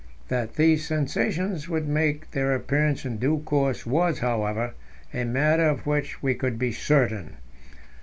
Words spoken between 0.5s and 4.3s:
these sensations would make their appearance in due course was,